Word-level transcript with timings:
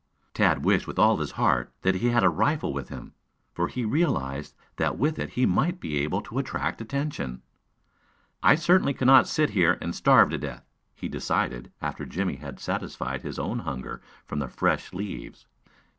Tad 0.33 0.65
wished 0.65 0.87
with 0.87 0.97
all 0.97 1.17
his 1.17 1.33
heart, 1.33 1.71
that 1.83 1.93
he 1.93 2.07
had 2.07 2.23
his 2.23 2.31
rifle 2.31 2.73
with 2.73 2.89
him, 2.89 3.13
for 3.53 3.67
he 3.67 3.85
realized 3.85 4.55
that 4.77 4.97
with 4.97 5.19
it 5.19 5.29
he 5.37 5.45
might 5.45 5.79
be 5.79 5.97
able 5.99 6.21
to 6.23 6.39
attract 6.39 6.81
attention. 6.81 7.43
"I 8.41 8.55
certainly 8.55 8.95
cannot 8.95 9.27
sit 9.27 9.51
here 9.51 9.77
and 9.79 9.93
starve 9.95 10.31
to 10.31 10.39
death," 10.39 10.65
he 10.95 11.07
decided 11.07 11.71
after 11.83 12.07
Jimmie 12.07 12.37
had 12.37 12.59
satisfied 12.59 13.21
his 13.21 13.37
own 13.37 13.59
hunger 13.59 14.01
from 14.25 14.39
the 14.39 14.47
fresh 14.47 14.89
green 14.89 14.97
leaves. 15.05 15.45